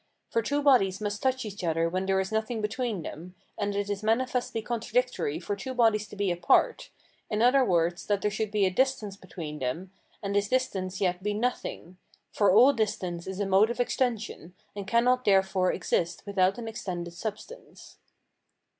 [0.31, 3.87] For two bodies must touch each other when there is nothing between them, and it
[3.87, 6.89] is manifestly contradictory for two bodies to be apart,
[7.29, 9.91] in other words, that there should be a distance between them,
[10.23, 11.97] and this distance yet be nothing;
[12.31, 17.13] for all distance is a mode of extension, and cannot therefore exist without an extended
[17.13, 17.97] substance.